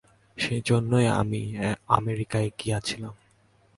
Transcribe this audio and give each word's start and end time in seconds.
সেই 0.37 0.61
জন্যই 0.65 1.07
আমি 1.21 1.41
আমেরিকায় 1.89 2.49
গিয়াছিলাম। 2.59 3.13